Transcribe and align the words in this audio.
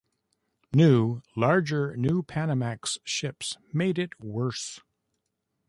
New, 0.73 1.21
larger 1.35 1.95
"New 1.95 2.23
Panamax" 2.23 2.97
ships 3.05 3.57
made 3.71 3.99
it 3.99 4.19
worse. 4.19 4.79